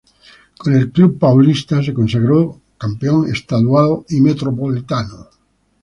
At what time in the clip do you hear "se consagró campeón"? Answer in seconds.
1.83-3.29